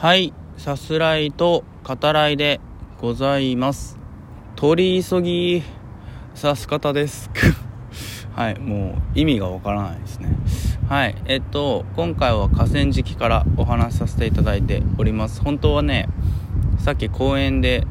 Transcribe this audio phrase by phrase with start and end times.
[0.00, 2.58] はい、さすらいと語らいで
[3.02, 3.98] ございます。
[4.56, 5.62] 取り急ぎ、
[6.34, 7.30] さす方です。
[8.34, 10.30] はい、もう意味がわからないですね。
[10.88, 15.42] はい、えっと、今回は河川敷からお話しさせていただいております。
[15.42, 16.08] 本当はね、
[16.78, 17.86] さっき公園で、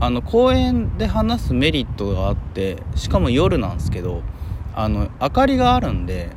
[0.00, 4.20] あの、公園で話すメリットがあって、しかも夜なんですけど、
[4.74, 6.30] あの、明かりがあるんで、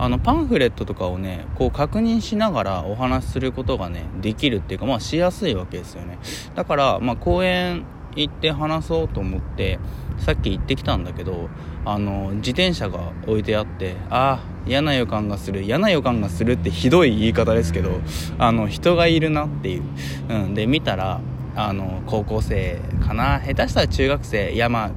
[0.00, 6.18] あのパンフレットとかをねこう確認しながらお話しすることがねできるっていうかまあしやすいわけですよね。
[6.54, 7.84] だからまあ公園
[8.16, 9.78] 行って話そうと思って
[10.16, 11.50] さっき行ってきたんだけど
[11.84, 18.00] あの自転車が置いてあってああ嫌な予感がする嫌な予感がするってひどい言い方ですけど
[18.38, 19.82] あの人がいるなっていう、
[20.28, 21.20] うん、で見たら
[21.56, 24.90] あの高校生かな下手したら中学生いやまあ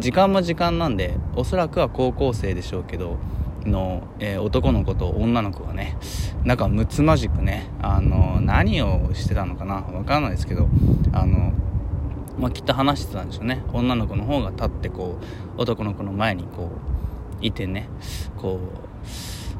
[0.00, 3.16] 時間も時間なんでおそらくは高校生でしょうけど
[3.64, 5.96] の、えー男の子と女の子がね
[6.44, 10.68] なんかむつまじくねあの何をしてたのかなわかんないですけど
[11.12, 11.52] あの
[12.38, 13.62] まあ、きっと話してたんでしょうね。
[13.70, 15.18] 女の子の方が立ってこ
[15.58, 16.70] う男の子の前にこ
[17.42, 17.86] ういてね
[18.38, 18.58] こ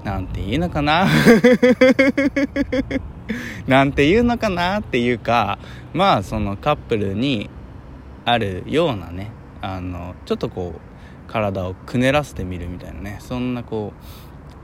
[0.03, 1.07] うなんて言うのかな？
[3.69, 5.59] なんて言うのかなっていうか
[5.93, 7.51] まあそのカップルに
[8.25, 13.93] あるようなねあのちょっとこう体をくねらせてみるみたいなねそんなこ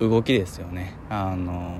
[0.01, 0.95] う動きですよね。
[1.09, 1.79] あの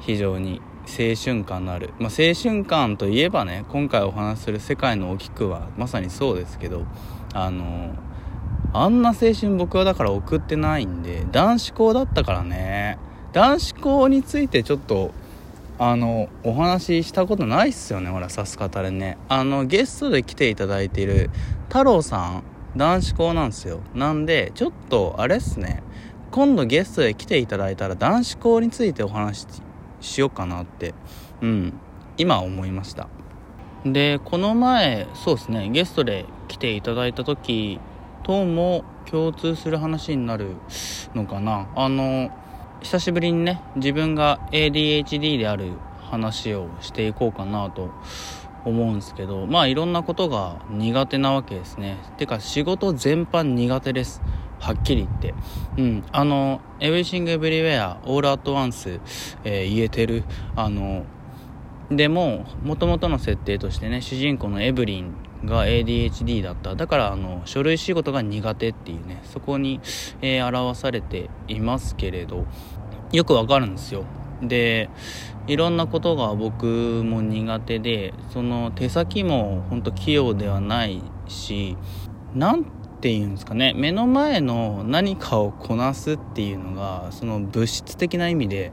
[0.00, 6.84] 非常に青春感のある、まあ、青春感といえばね今回お話しする「世界の大きく」はまさにそうですけど
[7.34, 7.94] あの
[8.72, 12.98] あんな青春僕はだから送ってないんで男子校だったからね。
[13.32, 15.10] 男子校についてちょっと
[15.78, 19.18] あのお話ししたことないっすよねほらさす方でね。
[19.28, 21.30] あのゲストで来ていただいている
[21.68, 22.42] 太郎さん
[22.76, 23.80] 男子校なんですよ。
[23.94, 25.82] なんでちょっとあれっすね。
[26.30, 29.46] 今度ゲストで来ていただいたら男子校についてお話し
[30.00, 30.94] しようかなって
[31.40, 31.72] うん
[32.18, 33.08] 今思いました。
[33.84, 37.78] でこの前そうですねゲストで来ていただいた時
[38.24, 40.48] とも共通する話になる
[41.14, 41.68] のかな。
[41.76, 42.30] あの
[42.86, 47.90] 久しぶりにね自分が ADHD である話をしていこうかなと
[48.64, 51.98] 思うんですけどまあいろんなことが苦手なわけですね。
[52.16, 54.22] てか仕事全般苦手です。
[54.60, 55.34] はっきり言って。
[55.78, 56.04] うん。
[56.12, 59.00] あの「Everything Everywhere All at Once、
[59.42, 60.22] えー言えてる。
[60.54, 61.02] あの
[61.90, 65.12] でももともとの設定としてね主人公のエブリン
[65.44, 66.76] が ADHD だった。
[66.76, 69.80] だからあの書類仕事が苦手っていうねそこに、
[70.22, 72.46] えー表されていますけれど。
[73.12, 74.04] よくわかるんですよ。
[74.42, 74.90] で
[75.46, 81.76] いろんなことが僕も苦手でその手先も本当器用ではないし
[82.34, 82.64] なん
[83.00, 88.72] ていうんですかね目の前の何かをこなすっていうのがその物質的な意味で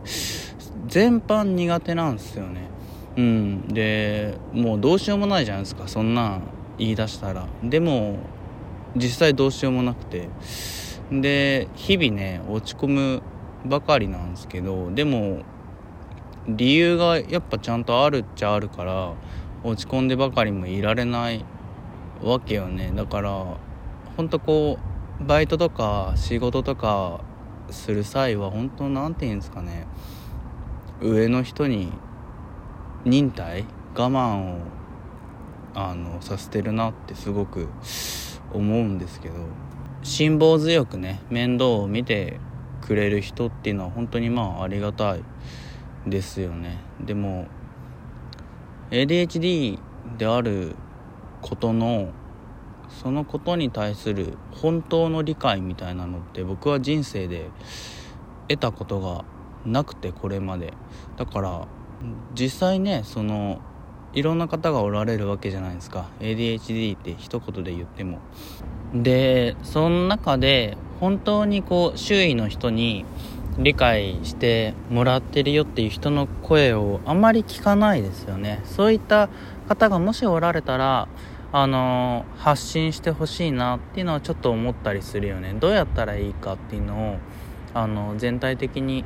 [0.88, 2.67] 全般苦手なんですよね。
[3.15, 3.67] うん。
[3.67, 6.41] でもうどうしようもないじゃないですかそんなん
[6.77, 7.47] 言い出したら。
[7.63, 8.17] でも
[8.95, 10.29] 実際どうしようもなくて。
[11.11, 13.21] で日々ね落ち込む
[13.66, 15.41] ばかりなんですけどでも
[16.47, 19.13] 理由がやっぱちゃんとあるっちゃあるから
[19.63, 21.46] 落ち込んでばかりもいられない
[22.22, 22.91] わけよね。
[22.94, 23.57] だから
[24.18, 24.78] ほんとこ
[25.22, 27.22] うバイトとか仕事とか
[27.69, 29.88] する際は本当なんて言うんですかね。
[31.01, 31.91] 上の人に
[33.06, 34.59] 忍耐我慢を
[35.75, 37.68] あのさせてるなってすごく
[38.53, 39.35] 思うんですけど
[40.03, 42.40] 辛抱強くね面倒を見て
[42.83, 45.23] くれる人っていうのは本当にまあありがたい
[46.05, 46.77] ですよね。
[46.99, 47.47] でも
[48.91, 49.79] ADHD
[50.17, 50.75] である
[51.41, 52.09] ことの
[52.89, 57.49] そのことに対する本当の理解みたいなのって僕は人生で
[58.49, 59.23] 得たことが
[59.65, 60.73] なくてこれまで。
[61.15, 61.67] だから
[62.35, 63.61] 実際ねその
[64.13, 66.09] いろんな方がおられるわけじゃないですか。
[66.19, 68.19] ADHD って一言で言っても。
[68.94, 73.03] でその中で本当にこう周囲の人に
[73.57, 78.61] 理解してもらってるよっていう人の声をあまり聞かないですよね。
[78.63, 79.27] そういった
[79.67, 81.09] 方がもしおられたら
[81.51, 85.53] あの発信してほしいなっていうのはちょっと思ったりするよね。
[85.59, 87.17] どうやったらいいかっていうのを
[87.73, 89.03] あの全体的に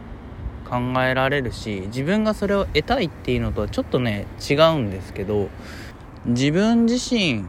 [0.70, 5.50] 考えられるし自分がそれを得たいっていうのとはちょっとね違うんですけど
[6.28, 7.46] 自分自身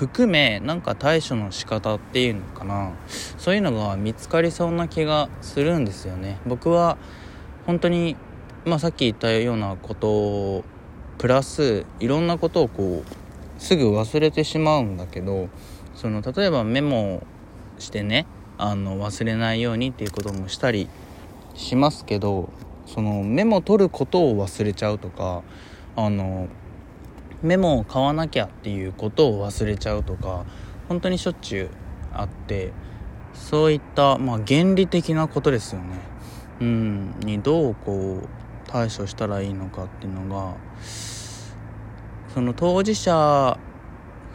[0.00, 2.92] 含めなんか対処の仕方っていうのかな。
[3.36, 6.38] そういうのが見つかりそうな気がするんですよね。
[6.46, 6.96] 僕は
[7.66, 8.16] 本当に
[8.64, 10.64] まあさっき言ったようなこと
[11.18, 15.50] プラスいろんなことをこうすぐ忘れてしまうんだけど
[15.94, 17.22] その例えばメモ
[17.78, 18.26] してね
[18.56, 20.88] あの忘れないようにっていうこともしたり
[21.54, 22.48] しますけど
[22.86, 25.42] そのメモ取ることを忘れちゃうとか
[25.94, 26.48] あの
[27.42, 30.44] メモを買わなきゃっていうことを忘れちゃうとか
[30.88, 31.70] 本当にしょっちゅう
[32.12, 32.72] あって
[33.34, 35.86] そういった、まあ、原理的なことですよね、
[36.60, 38.28] うん、にどうこう
[38.70, 40.56] 対処したらいいのかっていうのが
[42.34, 43.58] その当事者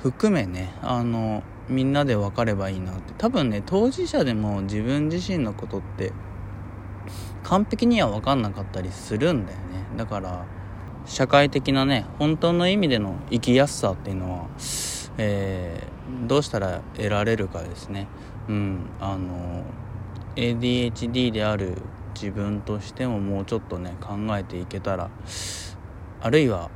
[0.02, 3.14] 含めねあのみんなで分かればいいなって。
[3.18, 6.12] 多分ね当事者でも自分自身のことって
[7.44, 9.64] 完璧には分かんなかったりするんだよね。
[9.98, 10.46] だから
[11.06, 14.48] 社会的なね本当の意味での生きやすさっていうのは、
[15.18, 18.08] えー、どうしたら得られるかですね。
[18.48, 19.64] うんあの
[20.36, 21.78] ADHD である
[22.14, 25.10] 自分としてももうちょっとね考えていけたら
[26.22, 26.70] あるいは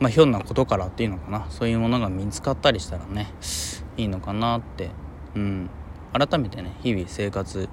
[0.00, 1.46] まあひょんなことからっていうのかな。
[1.50, 3.32] そういうものが見つかったりしたらね
[3.96, 4.90] いいのかなって。
[5.34, 5.70] うん
[6.12, 7.68] 改めてね日々生活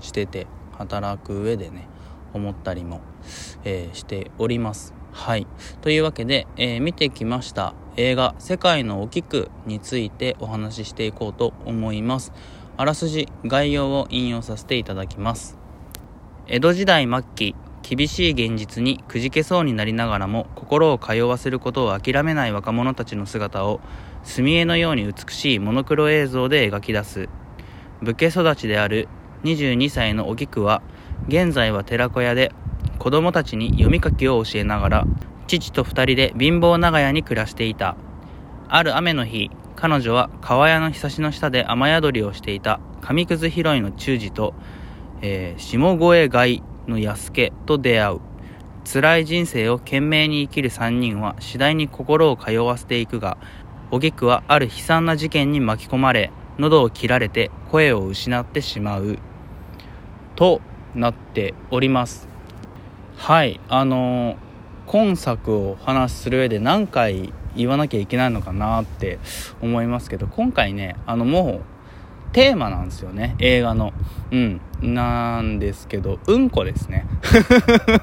[0.00, 1.86] してて働く上でね
[2.32, 3.00] 思ったりも、
[3.62, 5.03] えー、しております。
[5.14, 5.46] はい。
[5.80, 12.32] というわけで、えー、見てきました映画「世界のお菊」についてお話ししていこうと思います。
[12.76, 15.56] あらすじ概要を引用させていただきます。
[16.48, 23.80] 江戸時代末期厳しい現実にくじけそうになりながらも心を通わせることを諦めない若者たちの姿を
[24.24, 27.28] 墨絵のように美しいモノクロ映像で描き出す。
[28.02, 29.06] 武家育ちである
[29.44, 30.82] 22歳のお菊は
[31.28, 32.52] 現在は寺子屋で
[32.98, 35.06] 子供たちに読み書きを教えながら
[35.46, 37.96] 父と2人で貧乏長屋に暮らしていた。
[38.68, 44.54] ある雨の日彼女は川屋のひさしの下で雨宿りをしていた紙くず拾いの忠治と、
[45.20, 45.92] えー、下
[46.22, 48.20] 越貝の安家と出会う。
[48.90, 53.38] 辛い人生を懸命に生きる3人は次第に心を通わせていくが
[53.90, 59.18] おぎくはある悲惨な事件に巻き込まれ喉を切られて声を失ってしまう。
[60.36, 60.60] と
[60.94, 62.33] なっております。
[63.24, 64.36] はいあの、
[64.84, 69.18] 今作を話しする上で何回言わなきゃいけないのかなって
[69.62, 73.94] 思いますけど今回ねあのもうテーマなんですよね映画の。
[74.30, 77.06] うんなんですけどうんこですね。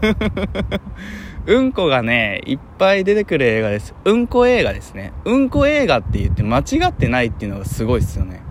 [1.46, 3.94] うんこがねいっぱい出てくる映画です。
[4.04, 5.14] うんこ映画ですね。
[5.26, 8.42] うんこ映画って言って間違ってないっていうのがすごいですよね。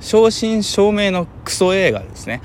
[0.00, 2.40] 正真正銘のクソ映画ですね。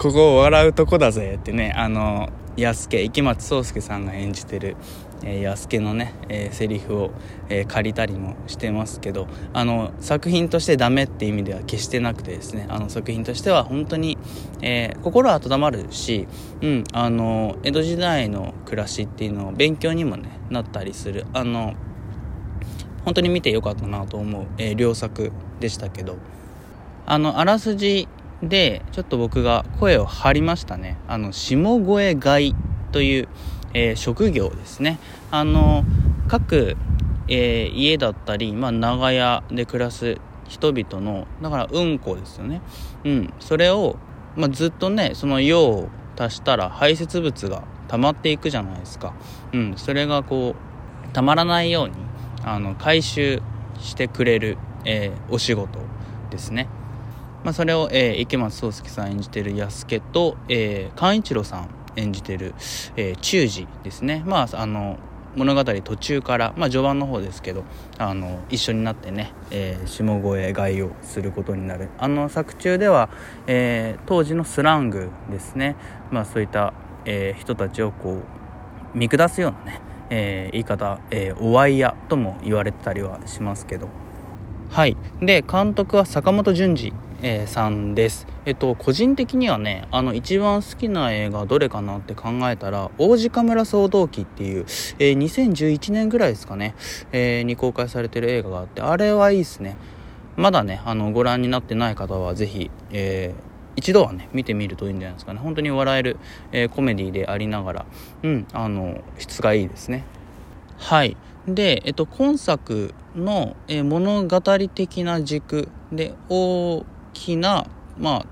[0.00, 4.76] ここを笑うとこだぜってねあの安家池松壮亮さんが演じてる
[5.22, 7.10] えー、安家のね、えー、セリフを、
[7.50, 14.16] えー、借りたりもしてますけどあの作品としてダメって意味では決してなくてですねあの作品としては本当に、
[14.62, 16.26] えー、心温まるし、
[16.62, 21.74] うん、あの江戸時代の暮らしっていうのを勉強にもねなったりするあの
[23.04, 26.16] 本当に見てよかったなと思う、えー、良作でしたけど
[27.04, 28.08] あのあらすじ
[28.42, 30.96] でちょっと僕が声を張りましたね。
[31.08, 32.54] あの下越貝
[32.92, 33.28] という
[33.72, 34.98] えー、職業ですね。
[35.30, 35.84] あの
[36.28, 36.76] 各、
[37.28, 42.60] えー、家だったり、まあ、長屋で暮らす人々のだからうんこですよね。
[43.04, 43.34] うん。
[43.38, 43.96] それを、
[44.36, 45.88] まあ、ずっとねその用を
[46.18, 49.14] 足したら排泄物が溜まっていくじゃないですか。
[49.52, 49.74] うん。
[49.76, 50.56] それがこ
[51.08, 51.94] うたまらないように
[52.44, 53.40] あの回収
[53.78, 55.78] してくれる、えー、お仕事
[56.30, 56.68] ですね。
[57.44, 62.54] まあ、それを、えー、池松壮亮さん演じてる安家と、えー、寛一郎さん演じてる、
[62.96, 64.22] えー、忠治ですね。
[64.26, 64.98] まああの
[65.36, 67.62] 物語途中から、まあ、序盤の方ですけど
[67.98, 71.88] あの一緒になってね、えー、下越買いをすることになる。
[71.98, 73.10] あの作中では、
[73.46, 75.76] えー、当時のスラングですね、
[76.10, 78.22] まあ、そういった、えー、人たちをこ
[78.94, 79.80] う見下すようなね、
[80.10, 83.88] えー、言い方、えー、おわいやとも言われてたりはしますけど。
[84.70, 84.96] はい。
[85.20, 88.26] で監督は坂本淳二えー、さんです。
[88.46, 94.64] えっと、個人的にはね、あの、一番好きな映画どれかなって考えたら、王子カムラ総動機っていう、
[94.98, 96.74] えー、2011年ぐらいですかね、
[97.12, 99.76] えー、に公開されてる映画があって、あれはいいっすね。
[100.36, 105.40] まだね、あの、ご覧になってない方はぜひ、えー、一度はね、見てみるといいんじゃないですかね。
[105.40, 106.16] 本当に笑える、
[106.52, 107.86] えー、コメディでありながら、
[108.22, 110.04] うん、あの、質がいいですね。
[110.78, 111.16] はい。
[111.46, 116.14] で、えっと、今作の、えー、物語的な軸で、
[117.12, 117.66] きな、
[117.98, 118.26] まあ、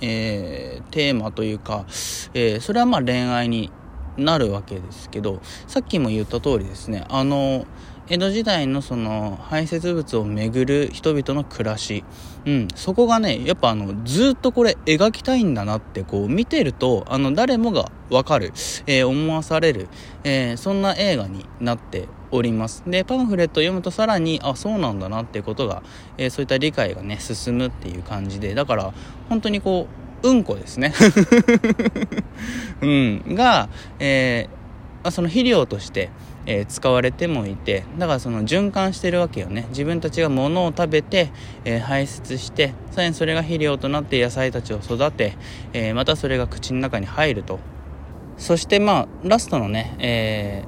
[0.00, 1.84] えー、テーマというか、
[2.34, 3.70] えー、それはまあ恋愛に
[4.16, 7.66] なるわけですけど、さっきも言った通りですね、あの、
[8.10, 12.04] 江戸時代のその排泄物をめぐる人々の暮らし、
[12.46, 18.52] うん、そこがねやっぱあのずっとこれ描きたいんだなってこう見てるとあの誰もがわかる、
[18.86, 19.88] えー、思わされる、
[20.24, 22.82] えー、そんな映画になっております。
[22.86, 25.82] でパンフレットを読むとさらにあそうなんだなっていうことが、
[26.16, 28.92] えー、そういった理解がね進むっていう感じでだから
[29.28, 29.86] 本当にこ
[30.22, 30.92] ううんこですね。
[32.82, 33.68] うんが、
[33.98, 36.10] えー、その肥料として
[36.50, 39.66] えー、使われてもいてだからその循環してるわけよね。
[39.68, 41.30] 自分たちが物を食べて、
[41.66, 45.36] えー、排出してさらにそれが肥料となって野菜たちを育て、
[45.74, 47.60] え、またそれが口の中に入ると。
[48.38, 50.64] そしてまあラストのね、え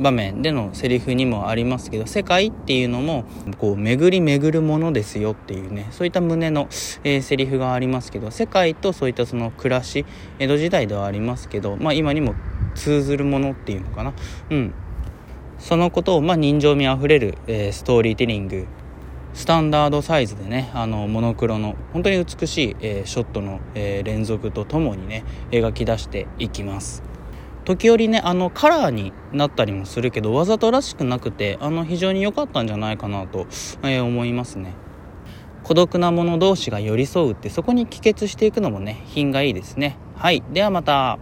[0.00, 3.24] 場面でのセリフにもありますけど世界っていうのも
[3.58, 6.68] こう巡り巡るものですよっていうねそういった胸の、
[7.04, 10.04] えー、セリフがありますけど世界とそういったその暮らし
[10.38, 12.34] 江戸時代ではありますけどまあ今にも
[12.74, 14.12] 通ずるものっていうのかな。
[14.50, 14.74] うん。
[15.58, 18.66] そのことを、まあ、人情味あふれる、えー、ストーリーテリング
[19.32, 27.13] スタンダードサイズでねあのモノクロの本当に美しい、えー、ショットの、え、連続とともにね描き出していきます。
[27.64, 33.46] 時折ねあのカラーになったりもするけどわざとらしくなくてあの非常に良かったんじゃないかなと、
[33.82, 34.74] えー、思いますね。
[35.62, 39.96] 孤独な者同士が寄り添うってそこに帰結していくのもね品がいいですね。
[40.14, 41.18] はいではまた。